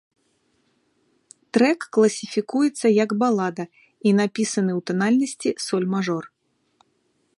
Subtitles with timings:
[1.57, 6.23] Трэк класіфікуецца як балада і напісаны ў танальнасці соль мажор.